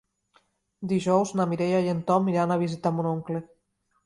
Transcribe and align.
Dijous 0.93 1.33
na 1.39 1.47
Mireia 1.51 1.83
i 1.89 1.93
en 1.93 2.01
Tom 2.09 2.33
iran 2.33 2.55
a 2.57 2.59
visitar 2.65 2.95
mon 2.97 3.13
oncle. 3.13 3.45